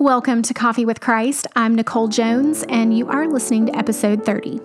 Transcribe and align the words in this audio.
Welcome 0.00 0.40
to 0.44 0.54
Coffee 0.54 0.86
with 0.86 1.02
Christ. 1.02 1.46
I'm 1.54 1.74
Nicole 1.74 2.08
Jones, 2.08 2.64
and 2.70 2.96
you 2.96 3.06
are 3.10 3.28
listening 3.28 3.66
to 3.66 3.76
episode 3.76 4.24
30. 4.24 4.58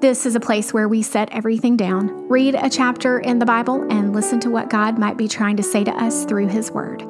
This 0.00 0.24
is 0.24 0.34
a 0.34 0.40
place 0.40 0.72
where 0.72 0.88
we 0.88 1.02
set 1.02 1.28
everything 1.30 1.76
down, 1.76 2.26
read 2.30 2.54
a 2.54 2.70
chapter 2.70 3.18
in 3.18 3.38
the 3.38 3.44
Bible, 3.44 3.82
and 3.92 4.14
listen 4.14 4.40
to 4.40 4.48
what 4.48 4.70
God 4.70 4.98
might 4.98 5.18
be 5.18 5.28
trying 5.28 5.58
to 5.58 5.62
say 5.62 5.84
to 5.84 5.90
us 5.90 6.24
through 6.24 6.46
His 6.46 6.70
Word. 6.70 7.04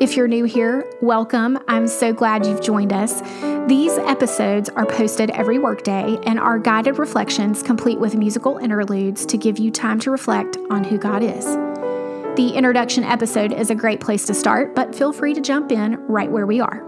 If 0.00 0.16
you're 0.16 0.28
new 0.28 0.46
here, 0.46 0.90
welcome. 1.02 1.58
I'm 1.68 1.86
so 1.86 2.14
glad 2.14 2.46
you've 2.46 2.62
joined 2.62 2.94
us. 2.94 3.20
These 3.68 3.98
episodes 3.98 4.70
are 4.70 4.86
posted 4.86 5.28
every 5.32 5.58
workday 5.58 6.18
and 6.24 6.40
are 6.40 6.58
guided 6.58 6.98
reflections 6.98 7.62
complete 7.62 7.98
with 7.98 8.14
musical 8.14 8.56
interludes 8.56 9.26
to 9.26 9.36
give 9.36 9.58
you 9.58 9.70
time 9.70 10.00
to 10.00 10.10
reflect 10.10 10.56
on 10.70 10.84
who 10.84 10.96
God 10.96 11.22
is. 11.22 11.65
The 12.36 12.50
introduction 12.50 13.02
episode 13.02 13.50
is 13.50 13.70
a 13.70 13.74
great 13.74 13.98
place 13.98 14.26
to 14.26 14.34
start, 14.34 14.74
but 14.74 14.94
feel 14.94 15.10
free 15.10 15.32
to 15.32 15.40
jump 15.40 15.72
in 15.72 15.96
right 16.06 16.30
where 16.30 16.44
we 16.44 16.60
are. 16.60 16.84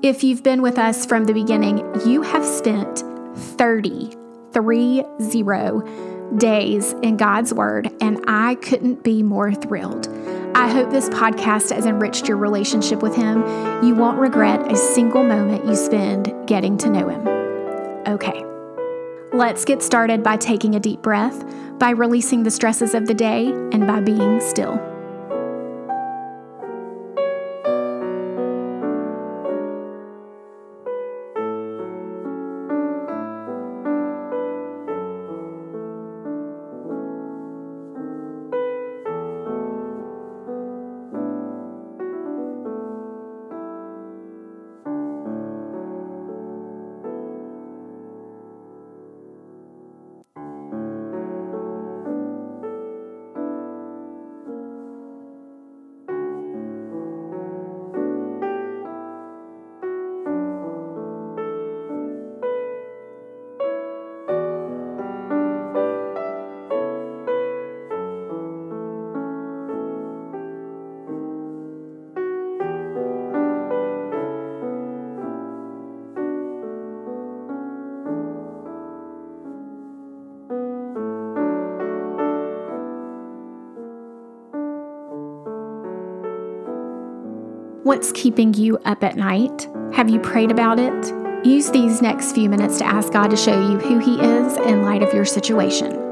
If 0.00 0.22
you've 0.22 0.44
been 0.44 0.62
with 0.62 0.78
us 0.78 1.04
from 1.04 1.24
the 1.24 1.32
beginning, 1.32 1.78
you 2.06 2.22
have 2.22 2.44
spent 2.44 3.02
30, 3.36 4.14
30 4.52 5.02
days 6.36 6.92
in 7.02 7.16
God's 7.16 7.52
Word, 7.52 7.90
and 8.00 8.24
I 8.28 8.54
couldn't 8.54 9.02
be 9.02 9.24
more 9.24 9.52
thrilled. 9.52 10.06
I 10.54 10.68
hope 10.68 10.90
this 10.90 11.08
podcast 11.08 11.74
has 11.74 11.84
enriched 11.84 12.28
your 12.28 12.36
relationship 12.36 13.02
with 13.02 13.16
Him. 13.16 13.42
You 13.82 13.96
won't 13.96 14.20
regret 14.20 14.70
a 14.70 14.76
single 14.76 15.24
moment 15.24 15.66
you 15.66 15.74
spend 15.74 16.32
getting 16.46 16.78
to 16.78 16.88
know 16.88 17.08
Him. 17.08 17.26
Okay, 18.06 18.44
let's 19.38 19.64
get 19.64 19.80
started 19.80 20.20
by 20.20 20.36
taking 20.36 20.74
a 20.74 20.80
deep 20.80 21.00
breath 21.00 21.44
by 21.78 21.90
releasing 21.90 22.42
the 22.42 22.50
stresses 22.50 22.92
of 22.92 23.06
the 23.06 23.14
day 23.14 23.46
and 23.46 23.86
by 23.86 24.00
being 24.00 24.40
still. 24.40 24.97
What's 87.88 88.12
keeping 88.12 88.52
you 88.52 88.76
up 88.84 89.02
at 89.02 89.16
night? 89.16 89.66
Have 89.94 90.10
you 90.10 90.20
prayed 90.20 90.50
about 90.50 90.78
it? 90.78 90.92
Use 91.42 91.70
these 91.70 92.02
next 92.02 92.32
few 92.32 92.50
minutes 92.50 92.76
to 92.80 92.84
ask 92.84 93.10
God 93.14 93.30
to 93.30 93.36
show 93.38 93.58
you 93.58 93.78
who 93.78 93.98
He 93.98 94.20
is 94.20 94.58
in 94.58 94.82
light 94.82 95.02
of 95.02 95.14
your 95.14 95.24
situation. 95.24 96.07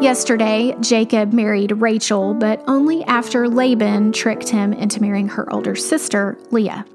Yesterday, 0.00 0.74
Jacob 0.80 1.34
married 1.34 1.72
Rachel, 1.72 2.32
but 2.32 2.64
only 2.66 3.04
after 3.04 3.46
Laban 3.46 4.12
tricked 4.12 4.48
him 4.48 4.72
into 4.72 4.98
marrying 4.98 5.28
her 5.28 5.52
older 5.52 5.76
sister, 5.76 6.38
Leah. 6.50 6.86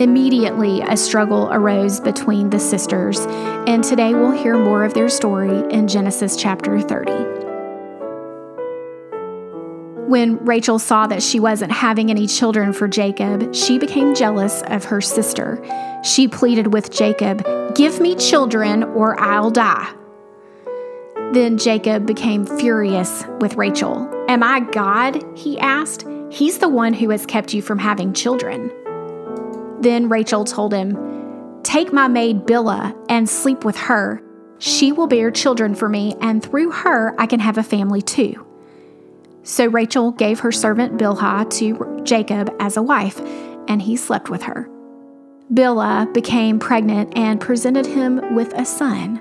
Immediately, 0.00 0.80
a 0.80 0.96
struggle 0.96 1.48
arose 1.52 2.00
between 2.00 2.50
the 2.50 2.58
sisters, 2.58 3.20
and 3.68 3.84
today 3.84 4.12
we'll 4.12 4.32
hear 4.32 4.58
more 4.58 4.82
of 4.82 4.92
their 4.92 5.08
story 5.08 5.72
in 5.72 5.86
Genesis 5.86 6.36
chapter 6.36 6.80
30. 6.80 7.12
When 10.08 10.44
Rachel 10.44 10.80
saw 10.80 11.06
that 11.06 11.22
she 11.22 11.38
wasn't 11.38 11.70
having 11.70 12.10
any 12.10 12.26
children 12.26 12.72
for 12.72 12.88
Jacob, 12.88 13.54
she 13.54 13.78
became 13.78 14.16
jealous 14.16 14.62
of 14.66 14.84
her 14.86 15.00
sister. 15.00 15.62
She 16.02 16.26
pleaded 16.26 16.72
with 16.72 16.90
Jacob, 16.90 17.46
Give 17.76 18.00
me 18.00 18.16
children 18.16 18.82
or 18.82 19.18
I'll 19.20 19.52
die. 19.52 19.92
Then 21.36 21.58
Jacob 21.58 22.06
became 22.06 22.46
furious 22.46 23.22
with 23.40 23.56
Rachel. 23.56 24.10
Am 24.26 24.42
I 24.42 24.60
God? 24.60 25.22
he 25.36 25.58
asked. 25.58 26.06
He's 26.30 26.56
the 26.56 26.68
one 26.70 26.94
who 26.94 27.10
has 27.10 27.26
kept 27.26 27.52
you 27.52 27.60
from 27.60 27.78
having 27.78 28.14
children. 28.14 28.72
Then 29.82 30.08
Rachel 30.08 30.46
told 30.46 30.72
him, 30.72 30.96
Take 31.62 31.92
my 31.92 32.08
maid 32.08 32.46
Bilhah 32.46 32.96
and 33.10 33.28
sleep 33.28 33.66
with 33.66 33.76
her. 33.76 34.22
She 34.60 34.92
will 34.92 35.08
bear 35.08 35.30
children 35.30 35.74
for 35.74 35.90
me, 35.90 36.14
and 36.22 36.42
through 36.42 36.70
her 36.70 37.14
I 37.20 37.26
can 37.26 37.40
have 37.40 37.58
a 37.58 37.62
family 37.62 38.00
too. 38.00 38.46
So 39.42 39.66
Rachel 39.66 40.12
gave 40.12 40.40
her 40.40 40.50
servant 40.50 40.96
Bilhah 40.96 41.50
to 41.58 42.02
Jacob 42.02 42.50
as 42.60 42.78
a 42.78 42.82
wife, 42.82 43.20
and 43.68 43.82
he 43.82 43.96
slept 43.96 44.30
with 44.30 44.44
her. 44.44 44.70
Bilhah 45.52 46.14
became 46.14 46.58
pregnant 46.58 47.12
and 47.14 47.42
presented 47.42 47.84
him 47.84 48.34
with 48.34 48.54
a 48.54 48.64
son. 48.64 49.20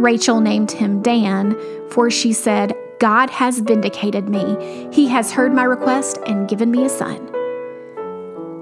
Rachel 0.00 0.40
named 0.40 0.70
him 0.70 1.02
Dan, 1.02 1.56
for 1.90 2.10
she 2.10 2.32
said, 2.32 2.74
God 2.98 3.30
has 3.30 3.58
vindicated 3.58 4.28
me. 4.28 4.88
He 4.92 5.08
has 5.08 5.32
heard 5.32 5.52
my 5.52 5.64
request 5.64 6.18
and 6.26 6.48
given 6.48 6.70
me 6.70 6.84
a 6.84 6.88
son. 6.88 7.26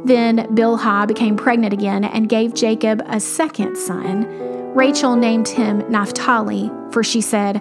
Then 0.05 0.47
Bilhah 0.55 1.07
became 1.07 1.37
pregnant 1.37 1.75
again 1.75 2.05
and 2.05 2.29
gave 2.29 2.55
Jacob 2.55 3.03
a 3.07 3.21
second 3.21 3.77
son. 3.77 4.27
Rachel 4.75 5.17
named 5.17 5.49
him 5.49 5.85
Naphtali, 5.91 6.71
for 6.91 7.03
she 7.03 7.21
said, 7.21 7.61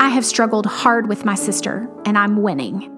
I 0.00 0.08
have 0.10 0.26
struggled 0.26 0.66
hard 0.66 1.08
with 1.08 1.24
my 1.24 1.34
sister, 1.34 1.88
and 2.04 2.18
I'm 2.18 2.42
winning. 2.42 2.97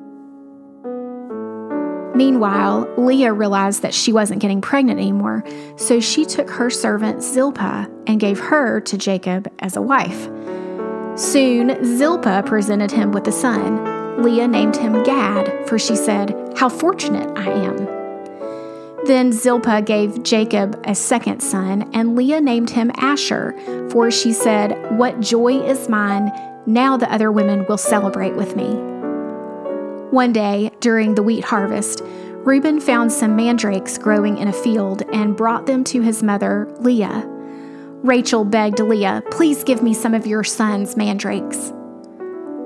Meanwhile, 2.20 2.86
Leah 2.98 3.32
realized 3.32 3.80
that 3.80 3.94
she 3.94 4.12
wasn't 4.12 4.42
getting 4.42 4.60
pregnant 4.60 5.00
anymore, 5.00 5.42
so 5.76 6.00
she 6.00 6.26
took 6.26 6.50
her 6.50 6.68
servant 6.68 7.22
Zilpah 7.22 7.88
and 8.06 8.20
gave 8.20 8.38
her 8.38 8.78
to 8.82 8.98
Jacob 8.98 9.50
as 9.60 9.74
a 9.74 9.80
wife. 9.80 10.28
Soon, 11.18 11.82
Zilpah 11.82 12.42
presented 12.44 12.90
him 12.90 13.12
with 13.12 13.26
a 13.26 13.32
son. 13.32 14.22
Leah 14.22 14.48
named 14.48 14.76
him 14.76 15.02
Gad, 15.02 15.66
for 15.66 15.78
she 15.78 15.96
said, 15.96 16.36
How 16.58 16.68
fortunate 16.68 17.38
I 17.38 17.52
am. 17.52 17.86
Then 19.06 19.32
Zilpah 19.32 19.80
gave 19.80 20.22
Jacob 20.22 20.78
a 20.84 20.94
second 20.94 21.40
son, 21.40 21.88
and 21.94 22.16
Leah 22.16 22.42
named 22.42 22.68
him 22.68 22.92
Asher, 22.96 23.54
for 23.90 24.10
she 24.10 24.34
said, 24.34 24.98
What 24.98 25.20
joy 25.20 25.62
is 25.62 25.88
mine! 25.88 26.30
Now 26.66 26.98
the 26.98 27.10
other 27.10 27.32
women 27.32 27.64
will 27.66 27.78
celebrate 27.78 28.36
with 28.36 28.56
me. 28.56 28.89
One 30.10 30.32
day, 30.32 30.72
during 30.80 31.14
the 31.14 31.22
wheat 31.22 31.44
harvest, 31.44 32.02
Reuben 32.44 32.80
found 32.80 33.12
some 33.12 33.36
mandrakes 33.36 33.96
growing 33.96 34.38
in 34.38 34.48
a 34.48 34.52
field 34.52 35.02
and 35.12 35.36
brought 35.36 35.66
them 35.66 35.84
to 35.84 36.00
his 36.00 36.22
mother, 36.22 36.66
Leah. 36.80 37.24
Rachel 38.02 38.44
begged 38.44 38.80
Leah, 38.80 39.22
Please 39.30 39.62
give 39.62 39.82
me 39.82 39.94
some 39.94 40.14
of 40.14 40.26
your 40.26 40.42
son's 40.42 40.96
mandrakes. 40.96 41.72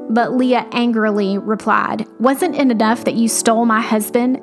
But 0.09 0.35
Leah 0.35 0.67
angrily 0.73 1.37
replied, 1.37 2.07
Wasn't 2.19 2.55
it 2.55 2.71
enough 2.71 3.05
that 3.05 3.15
you 3.15 3.29
stole 3.29 3.67
my 3.67 3.81
husband? 3.81 4.41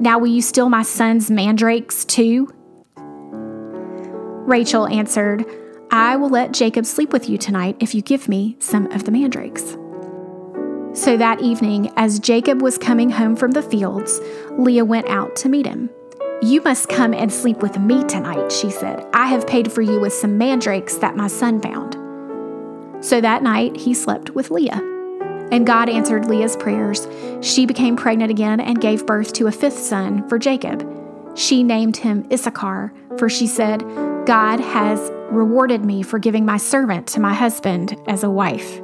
Now 0.00 0.18
will 0.18 0.28
you 0.28 0.42
steal 0.42 0.68
my 0.68 0.82
son's 0.82 1.30
mandrakes 1.30 2.04
too? 2.04 2.52
Rachel 2.96 4.88
answered, 4.88 5.44
I 5.92 6.16
will 6.16 6.30
let 6.30 6.52
Jacob 6.52 6.86
sleep 6.86 7.12
with 7.12 7.28
you 7.28 7.38
tonight 7.38 7.76
if 7.78 7.94
you 7.94 8.02
give 8.02 8.28
me 8.28 8.56
some 8.58 8.90
of 8.90 9.04
the 9.04 9.12
mandrakes. 9.12 9.76
So 10.92 11.16
that 11.16 11.40
evening, 11.40 11.92
as 11.96 12.18
Jacob 12.18 12.62
was 12.62 12.76
coming 12.76 13.10
home 13.10 13.36
from 13.36 13.52
the 13.52 13.62
fields, 13.62 14.20
Leah 14.58 14.84
went 14.84 15.06
out 15.06 15.36
to 15.36 15.48
meet 15.48 15.64
him. 15.64 15.88
You 16.42 16.60
must 16.62 16.88
come 16.88 17.14
and 17.14 17.32
sleep 17.32 17.58
with 17.58 17.78
me 17.78 18.02
tonight, 18.04 18.50
she 18.50 18.70
said. 18.70 19.06
I 19.12 19.26
have 19.26 19.46
paid 19.46 19.70
for 19.70 19.82
you 19.82 20.00
with 20.00 20.12
some 20.12 20.36
mandrakes 20.36 20.96
that 20.96 21.16
my 21.16 21.28
son 21.28 21.60
found. 21.60 21.94
So 23.04 23.20
that 23.20 23.44
night, 23.44 23.76
he 23.76 23.94
slept 23.94 24.30
with 24.30 24.50
Leah. 24.50 24.82
And 25.52 25.64
God 25.66 25.88
answered 25.88 26.24
Leah's 26.24 26.56
prayers. 26.56 27.06
She 27.40 27.66
became 27.66 27.96
pregnant 27.96 28.32
again 28.32 28.58
and 28.58 28.80
gave 28.80 29.06
birth 29.06 29.32
to 29.34 29.46
a 29.46 29.52
fifth 29.52 29.78
son 29.78 30.28
for 30.28 30.38
Jacob. 30.38 30.84
She 31.36 31.62
named 31.62 31.98
him 31.98 32.26
Issachar, 32.32 32.92
for 33.16 33.28
she 33.28 33.46
said, 33.46 33.80
God 34.26 34.58
has 34.58 35.10
rewarded 35.30 35.84
me 35.84 36.02
for 36.02 36.18
giving 36.18 36.44
my 36.44 36.56
servant 36.56 37.06
to 37.08 37.20
my 37.20 37.32
husband 37.32 37.96
as 38.08 38.24
a 38.24 38.30
wife. 38.30 38.80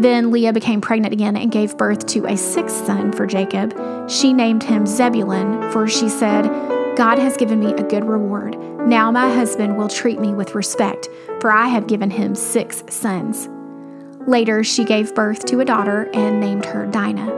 Then 0.00 0.30
Leah 0.30 0.54
became 0.54 0.80
pregnant 0.80 1.12
again 1.12 1.36
and 1.36 1.52
gave 1.52 1.76
birth 1.76 2.06
to 2.06 2.24
a 2.24 2.34
sixth 2.34 2.86
son 2.86 3.12
for 3.12 3.26
Jacob. 3.26 3.78
She 4.10 4.32
named 4.32 4.62
him 4.62 4.86
Zebulun, 4.86 5.70
for 5.72 5.86
she 5.86 6.08
said, 6.08 6.44
God 6.96 7.18
has 7.18 7.36
given 7.36 7.60
me 7.60 7.74
a 7.74 7.82
good 7.82 8.06
reward. 8.06 8.58
Now 8.88 9.10
my 9.10 9.28
husband 9.28 9.76
will 9.76 9.88
treat 9.88 10.18
me 10.18 10.32
with 10.32 10.54
respect, 10.54 11.10
for 11.42 11.52
I 11.52 11.66
have 11.68 11.86
given 11.86 12.08
him 12.08 12.34
six 12.34 12.82
sons. 12.88 13.50
Later, 14.26 14.64
she 14.64 14.84
gave 14.84 15.14
birth 15.14 15.44
to 15.46 15.60
a 15.60 15.66
daughter 15.66 16.08
and 16.14 16.40
named 16.40 16.64
her 16.64 16.86
Dinah. 16.86 17.36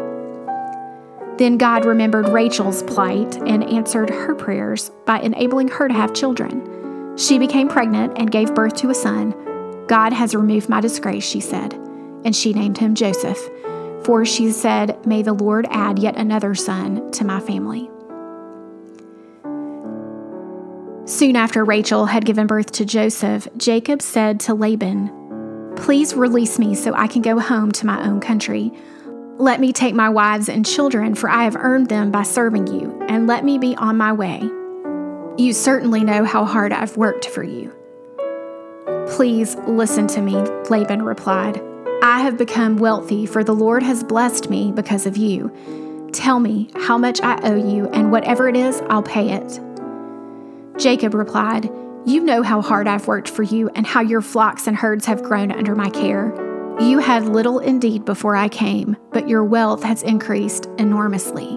Then 1.39 1.57
God 1.57 1.85
remembered 1.85 2.29
Rachel's 2.29 2.85
plight 2.85 3.37
and 3.39 3.65
answered 3.65 4.09
her 4.09 4.37
prayers 4.37 4.93
by 5.05 5.19
enabling 5.19 5.67
her 5.67 5.89
to 5.89 5.95
have 5.95 6.15
children. 6.15 7.17
She 7.17 7.41
became 7.41 7.69
pregnant 7.69 8.17
and 8.19 8.31
gave 8.31 8.55
birth 8.55 8.77
to 8.77 8.91
a 8.91 8.95
son. 8.95 9.35
God 9.89 10.13
has 10.13 10.35
removed 10.35 10.69
my 10.69 10.81
disgrace, 10.81 11.29
she 11.29 11.41
said. 11.41 11.77
And 12.25 12.35
she 12.35 12.53
named 12.53 12.79
him 12.79 12.95
Joseph, 12.95 13.39
for 14.05 14.25
she 14.25 14.51
said, 14.51 15.05
May 15.07 15.23
the 15.23 15.33
Lord 15.33 15.67
add 15.71 15.99
yet 15.99 16.17
another 16.17 16.55
son 16.55 17.11
to 17.13 17.25
my 17.25 17.41
family. 17.41 17.89
Soon 21.05 21.35
after 21.35 21.65
Rachel 21.65 22.07
had 22.07 22.25
given 22.25 22.47
birth 22.47 22.71
to 22.73 22.85
Joseph, 22.85 23.49
Jacob 23.57 24.01
said 24.01 24.39
to 24.41 24.55
Laban, 24.55 25.75
Please 25.77 26.15
release 26.15 26.59
me 26.59 26.75
so 26.75 26.95
I 26.95 27.09
can 27.09 27.23
go 27.23 27.41
home 27.41 27.73
to 27.73 27.87
my 27.87 28.07
own 28.07 28.21
country. 28.21 28.73
Let 29.39 29.59
me 29.61 29.73
take 29.73 29.95
my 29.95 30.09
wives 30.09 30.49
and 30.49 30.65
children, 30.65 31.15
for 31.15 31.29
I 31.29 31.45
have 31.45 31.57
earned 31.57 31.89
them 31.89 32.13
by 32.13 32.23
serving 32.23 32.69
you, 32.69 33.05
and 33.09 33.27
let 33.27 33.45
me 33.45 33.59
be 33.59 33.75
on 33.77 33.97
my 33.97 34.13
way. 34.13 34.41
You 35.37 35.53
certainly 35.53 36.05
know 36.05 36.25
how 36.25 36.45
hard 36.45 36.73
I've 36.73 36.97
worked 36.97 37.27
for 37.27 37.43
you. 37.43 37.73
Please 39.09 39.57
listen 39.67 40.07
to 40.09 40.21
me, 40.21 40.37
Laban 40.71 41.03
replied. 41.03 41.72
I 42.03 42.19
have 42.23 42.37
become 42.37 42.79
wealthy, 42.79 43.27
for 43.27 43.45
the 43.45 43.55
Lord 43.55 43.85
has 43.85 44.03
blessed 44.03 44.51
me 44.51 44.73
because 44.73 45.07
of 45.07 45.17
you. 45.17 46.11
Tell 46.13 46.41
me 46.41 46.69
how 46.75 46.99
much 46.99 47.21
I 47.21 47.41
owe 47.45 47.55
you, 47.55 47.89
and 47.91 48.11
whatever 48.11 48.49
it 48.49 48.57
is, 48.57 48.83
I'll 48.89 49.05
pay 49.05 49.31
it. 49.31 49.61
Jacob 50.79 51.15
replied, 51.15 51.71
you 52.05 52.21
know 52.25 52.43
how 52.43 52.61
hard 52.61 52.89
I've 52.89 53.07
worked 53.07 53.29
for 53.29 53.45
you 53.45 53.71
and 53.77 53.87
how 53.87 54.01
your 54.01 54.21
flocks 54.21 54.67
and 54.67 54.77
herds 54.77 55.07
have 55.07 55.23
grown 55.23 55.53
under 55.53 55.77
my 55.77 55.91
care. 55.91 56.35
You 56.81 56.99
had 56.99 57.29
little 57.29 57.61
indeed 57.61 58.05
before 58.05 58.35
I 58.35 58.49
came, 58.49 58.97
but 59.13 59.29
your 59.29 59.45
wealth 59.45 59.85
has 59.85 60.03
increased 60.03 60.67
enormously. 60.79 61.57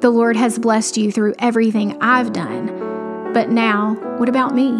The 0.00 0.10
Lord 0.10 0.36
has 0.36 0.58
blessed 0.58 0.98
you 0.98 1.10
through 1.10 1.36
everything 1.38 1.96
I've 2.02 2.34
done. 2.34 3.32
But 3.32 3.48
now, 3.48 3.94
what 4.18 4.28
about 4.28 4.54
me? 4.54 4.72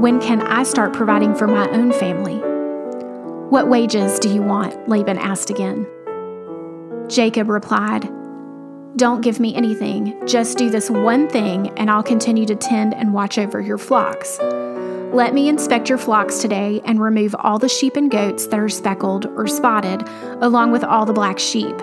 When 0.00 0.18
can 0.22 0.40
I 0.40 0.62
start 0.62 0.94
providing 0.94 1.34
for 1.34 1.46
my 1.46 1.68
own 1.68 1.92
family? 1.92 2.51
What 3.52 3.68
wages 3.68 4.18
do 4.18 4.32
you 4.32 4.40
want? 4.40 4.88
Laban 4.88 5.18
asked 5.18 5.50
again. 5.50 5.86
Jacob 7.06 7.50
replied, 7.50 8.10
don't 8.96 9.20
give 9.20 9.40
me 9.40 9.54
anything. 9.54 10.26
Just 10.26 10.56
do 10.56 10.70
this 10.70 10.88
one 10.88 11.28
thing, 11.28 11.68
and 11.78 11.90
I'll 11.90 12.02
continue 12.02 12.46
to 12.46 12.56
tend 12.56 12.94
and 12.94 13.12
watch 13.12 13.36
over 13.36 13.60
your 13.60 13.76
flocks. 13.76 14.38
Let 14.40 15.34
me 15.34 15.50
inspect 15.50 15.90
your 15.90 15.98
flocks 15.98 16.38
today 16.38 16.80
and 16.86 16.98
remove 16.98 17.36
all 17.40 17.58
the 17.58 17.68
sheep 17.68 17.94
and 17.94 18.10
goats 18.10 18.46
that 18.46 18.58
are 18.58 18.70
speckled 18.70 19.26
or 19.26 19.46
spotted, 19.46 20.08
along 20.40 20.72
with 20.72 20.82
all 20.82 21.04
the 21.04 21.12
black 21.12 21.38
sheep. 21.38 21.76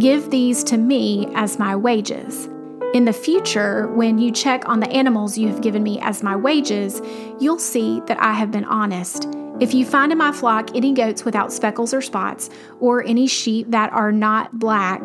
Give 0.00 0.28
these 0.30 0.64
to 0.64 0.76
me 0.76 1.28
as 1.36 1.56
my 1.56 1.76
wages. 1.76 2.46
In 2.94 3.04
the 3.04 3.12
future, 3.12 3.86
when 3.92 4.18
you 4.18 4.32
check 4.32 4.68
on 4.68 4.80
the 4.80 4.90
animals 4.90 5.38
you 5.38 5.46
have 5.46 5.60
given 5.60 5.84
me 5.84 6.00
as 6.00 6.24
my 6.24 6.34
wages, 6.34 7.00
you'll 7.38 7.60
see 7.60 8.00
that 8.08 8.20
I 8.20 8.32
have 8.32 8.50
been 8.50 8.64
honest. 8.64 9.28
If 9.58 9.72
you 9.72 9.86
find 9.86 10.12
in 10.12 10.18
my 10.18 10.32
flock 10.32 10.76
any 10.76 10.92
goats 10.92 11.24
without 11.24 11.50
speckles 11.50 11.94
or 11.94 12.02
spots, 12.02 12.50
or 12.78 13.02
any 13.02 13.26
sheep 13.26 13.70
that 13.70 13.90
are 13.92 14.12
not 14.12 14.58
black, 14.58 15.00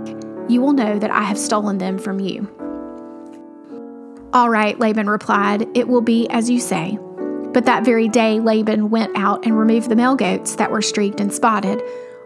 you 0.50 0.60
will 0.60 0.74
know 0.74 1.00
that 1.00 1.10
I 1.10 1.24
have 1.24 1.38
stolen 1.38 1.78
them 1.78 1.98
from 1.98 2.20
you. 2.20 2.50
All 4.34 4.50
right, 4.50 4.78
Laban 4.78 5.10
replied, 5.10 5.68
It 5.74 5.88
will 5.88 6.02
be 6.02 6.30
as 6.30 6.50
you 6.50 6.60
say. 6.60 6.98
But 7.54 7.64
that 7.66 7.86
very 7.86 8.10
day, 8.10 8.42
Laban 8.42 8.90
went 8.90 9.16
out 9.16 9.46
and 9.46 9.58
removed 9.58 9.90
the 9.90 9.96
male 9.96 10.16
goats 10.16 10.56
that 10.56 10.72
were 10.72 10.82
streaked 10.82 11.22
and 11.22 11.34
spotted, 11.34 11.82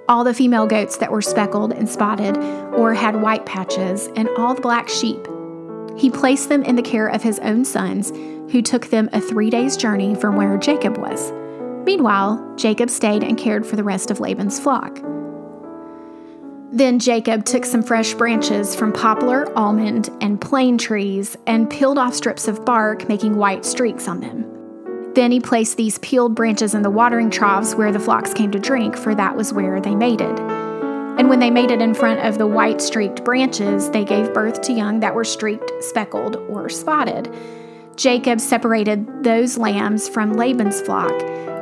all 0.07 0.23
the 0.23 0.33
female 0.33 0.65
goats 0.65 0.97
that 0.97 1.11
were 1.11 1.21
speckled 1.21 1.73
and 1.73 1.87
spotted 1.87 2.37
or 2.73 2.95
had 2.95 3.21
white 3.21 3.45
patches, 3.45 4.07
and 4.15 4.29
all 4.37 4.55
the 4.55 4.61
black 4.61 4.89
sheep. 4.89 5.27
He 5.95 6.09
placed 6.09 6.49
them 6.49 6.63
in 6.63 6.75
the 6.75 6.81
care 6.81 7.07
of 7.07 7.21
his 7.21 7.37
own 7.39 7.65
sons, 7.65 8.09
who 8.51 8.63
took 8.63 8.87
them 8.87 9.09
a 9.13 9.21
three 9.21 9.51
days' 9.51 9.77
journey 9.77 10.15
from 10.15 10.35
where 10.35 10.57
Jacob 10.57 10.97
was. 10.97 11.31
Meanwhile, 11.85 12.55
Jacob 12.55 12.89
stayed 12.89 13.23
and 13.23 13.37
cared 13.37 13.65
for 13.65 13.75
the 13.75 13.83
rest 13.83 14.11
of 14.11 14.19
Laban's 14.19 14.59
flock. 14.59 14.99
Then 16.71 16.99
Jacob 16.99 17.45
took 17.45 17.63
some 17.63 17.83
fresh 17.83 18.13
branches 18.15 18.75
from 18.75 18.91
poplar, 18.91 19.55
almond, 19.57 20.09
and 20.19 20.41
plane 20.41 20.77
trees 20.77 21.37
and 21.47 21.69
peeled 21.69 21.97
off 21.97 22.13
strips 22.13 22.47
of 22.49 22.65
bark, 22.65 23.07
making 23.07 23.37
white 23.37 23.63
streaks 23.63 24.07
on 24.07 24.19
them. 24.19 25.13
Then 25.13 25.31
he 25.31 25.39
placed 25.39 25.77
these 25.77 25.99
peeled 25.99 26.35
branches 26.35 26.75
in 26.75 26.81
the 26.81 26.89
watering 26.89 27.29
troughs 27.29 27.75
where 27.75 27.93
the 27.93 27.99
flocks 27.99 28.33
came 28.33 28.51
to 28.51 28.59
drink, 28.59 28.97
for 28.97 29.15
that 29.15 29.37
was 29.37 29.53
where 29.53 29.79
they 29.79 29.95
mated. 29.95 30.37
And 31.17 31.29
when 31.29 31.39
they 31.39 31.49
mated 31.49 31.81
in 31.81 31.93
front 31.93 32.19
of 32.19 32.37
the 32.37 32.47
white 32.47 32.81
streaked 32.81 33.23
branches, 33.23 33.89
they 33.91 34.03
gave 34.03 34.33
birth 34.33 34.61
to 34.63 34.73
young 34.73 34.99
that 34.99 35.15
were 35.15 35.23
streaked, 35.23 35.71
speckled, 35.79 36.35
or 36.49 36.67
spotted. 36.67 37.33
Jacob 37.95 38.41
separated 38.41 39.23
those 39.23 39.57
lambs 39.57 40.09
from 40.09 40.33
Laban's 40.33 40.81
flock, 40.81 41.13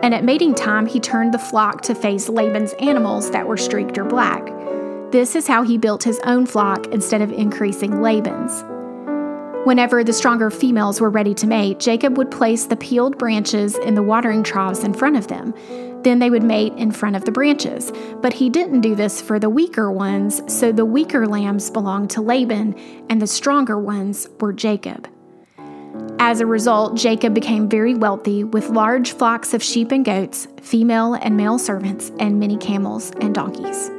and 0.04 0.14
at 0.14 0.26
mating 0.26 0.54
time 0.54 0.86
he 0.86 1.00
turned 1.00 1.34
the 1.34 1.40
flock 1.40 1.82
to 1.82 1.96
face 1.96 2.28
Laban's 2.28 2.74
animals 2.74 3.32
that 3.32 3.48
were 3.48 3.58
streaked 3.58 3.98
or 3.98 4.04
black. 4.04 4.46
This 5.12 5.34
is 5.34 5.48
how 5.48 5.64
he 5.64 5.78
built 5.78 6.04
his 6.04 6.20
own 6.26 6.46
flock 6.46 6.88
instead 6.88 7.22
of 7.22 7.32
increasing 7.32 8.02
Laban's. 8.02 8.64
Whenever 9.66 10.04
the 10.04 10.12
stronger 10.12 10.52
females 10.52 11.00
were 11.00 11.10
ready 11.10 11.34
to 11.36 11.48
mate, 11.48 11.80
Jacob 11.80 12.18
would 12.18 12.30
place 12.30 12.66
the 12.66 12.76
peeled 12.76 13.18
branches 13.18 13.78
in 13.78 13.96
the 13.96 14.04
watering 14.04 14.44
troughs 14.44 14.84
in 14.84 14.94
front 14.94 15.16
of 15.16 15.30
them. 15.30 15.54
Then 16.04 16.20
they 16.20 16.30
would 16.30 16.44
mate 16.44 16.74
in 16.74 16.92
front 16.92 17.16
of 17.16 17.24
the 17.24 17.32
branches. 17.32 17.90
But 18.22 18.34
he 18.34 18.50
didn't 18.50 18.82
do 18.82 18.94
this 18.96 19.22
for 19.22 19.40
the 19.40 19.50
weaker 19.50 19.90
ones, 19.90 20.42
so 20.54 20.74
the 20.74 20.84
weaker 20.84 21.26
lambs 21.26 21.70
belonged 21.70 22.10
to 22.10 22.22
Laban, 22.22 22.76
and 23.10 23.22
the 23.22 23.28
stronger 23.28 23.80
ones 23.80 24.28
were 24.42 24.52
Jacob. 24.52 25.08
As 26.26 26.40
a 26.40 26.46
result, 26.46 26.96
Jacob 26.96 27.34
became 27.34 27.68
very 27.68 27.96
wealthy 27.96 28.46
with 28.46 28.70
large 28.70 29.12
flocks 29.12 29.54
of 29.54 29.62
sheep 29.62 29.92
and 29.92 30.06
goats, 30.06 30.48
female 30.62 31.16
and 31.16 31.36
male 31.36 31.60
servants, 31.60 32.14
and 32.18 32.40
many 32.40 32.56
camels 32.56 33.12
and 33.20 33.36
donkeys. 33.36 33.92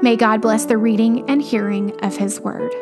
May 0.00 0.14
God 0.14 0.40
bless 0.40 0.66
the 0.66 0.78
reading 0.78 1.28
and 1.28 1.42
hearing 1.42 1.90
of 2.04 2.16
His 2.16 2.38
Word. 2.38 2.72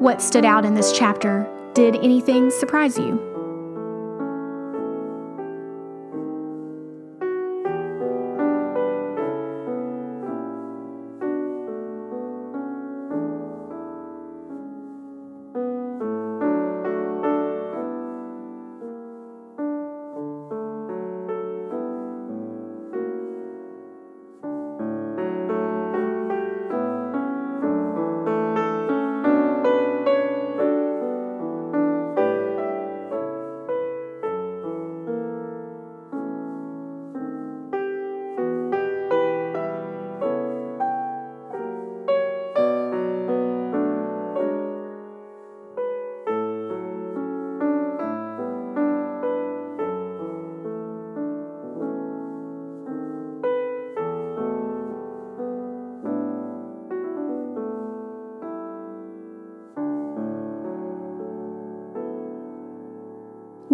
What 0.00 0.22
stood 0.22 0.44
out 0.44 0.64
in 0.64 0.74
this 0.74 0.96
chapter? 0.96 1.44
Did 1.74 1.96
anything 1.96 2.52
surprise 2.52 2.96
you? 2.96 3.35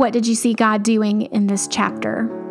What 0.02 0.12
did 0.12 0.26
you 0.26 0.35
see 0.35 0.52
God 0.52 0.82
doing 0.82 1.23
in 1.30 1.47
this 1.47 1.68
chapter? 1.68 2.41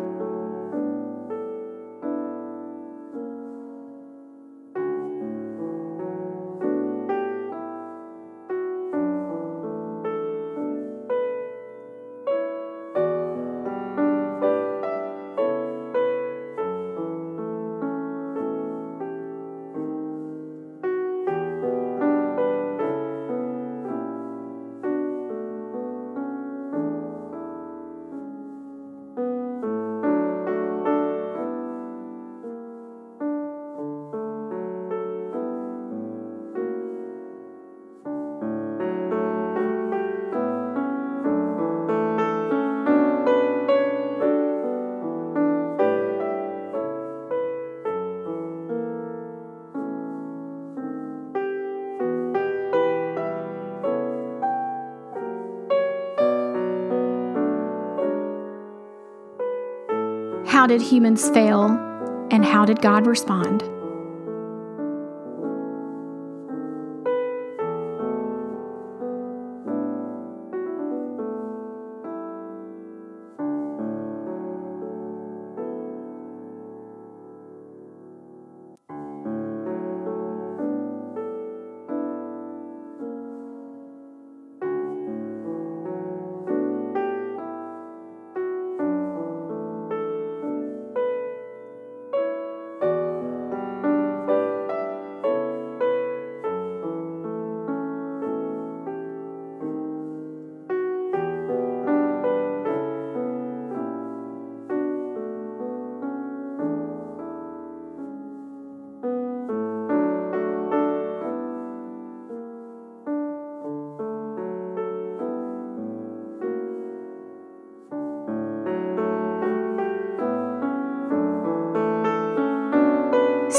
How 60.62 60.68
did 60.68 60.80
humans 60.80 61.28
fail, 61.28 61.70
and 62.30 62.44
how 62.44 62.64
did 62.64 62.80
God 62.80 63.04
respond? 63.04 63.64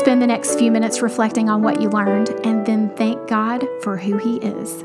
Spend 0.03 0.21
the 0.21 0.27
next 0.27 0.59
few 0.59 0.69
minutes 0.69 1.01
reflecting 1.01 1.49
on 1.49 1.61
what 1.61 1.81
you 1.81 1.87
learned 1.87 2.27
and 2.43 2.65
then 2.65 2.93
thank 2.97 3.25
God 3.29 3.65
for 3.83 3.95
who 3.95 4.17
He 4.17 4.35
is. 4.39 4.83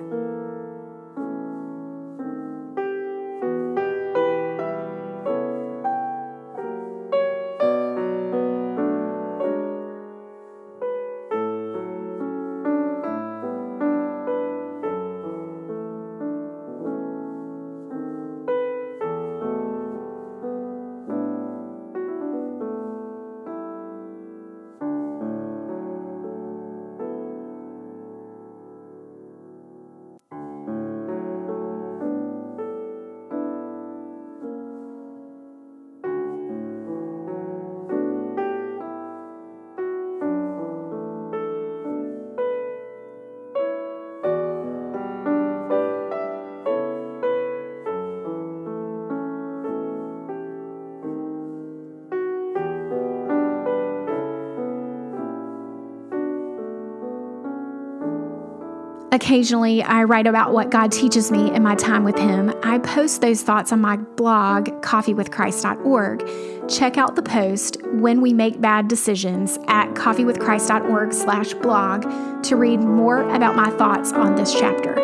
Occasionally, 59.10 59.82
I 59.82 60.04
write 60.04 60.26
about 60.26 60.52
what 60.52 60.68
God 60.70 60.92
teaches 60.92 61.30
me 61.30 61.50
in 61.54 61.62
my 61.62 61.74
time 61.74 62.04
with 62.04 62.18
Him. 62.18 62.52
I 62.62 62.78
post 62.78 63.22
those 63.22 63.40
thoughts 63.42 63.72
on 63.72 63.80
my 63.80 63.96
blog, 63.96 64.66
coffeewithchrist.org. 64.82 66.68
Check 66.68 66.98
out 66.98 67.16
the 67.16 67.22
post 67.22 67.78
when 67.84 68.20
we 68.20 68.34
make 68.34 68.60
bad 68.60 68.88
decisions 68.88 69.58
at 69.68 69.94
coffeewithchrist.org/blog 69.94 72.42
to 72.42 72.56
read 72.56 72.80
more 72.80 73.22
about 73.30 73.56
my 73.56 73.70
thoughts 73.70 74.12
on 74.12 74.34
this 74.34 74.52
chapter. 74.52 74.96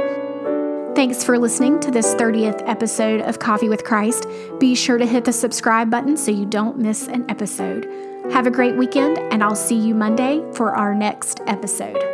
Thanks 0.95 1.25
for 1.25 1.39
listening 1.39 1.81
to 1.81 1.91
this 1.91 2.15
30th 2.15 2.63
episode 2.69 3.23
of 3.23 3.39
Coffee 3.39 3.71
with 3.71 3.85
Christ. 3.85 4.27
Be 4.61 4.75
sure 4.75 4.99
to 4.99 5.07
hit 5.07 5.25
the 5.25 5.33
subscribe 5.33 5.89
button 5.91 6.19
so 6.19 6.31
you 6.31 6.45
don't 6.45 6.77
miss 6.79 7.09
an 7.09 7.25
episode. 7.31 7.89
Have 8.31 8.47
a 8.47 8.51
great 8.51 8.77
weekend, 8.77 9.17
and 9.33 9.43
I'll 9.43 9.57
see 9.57 9.77
you 9.77 9.95
Monday 9.95 10.45
for 10.53 10.77
our 10.77 10.95
next 10.95 11.41
episode. 11.47 12.14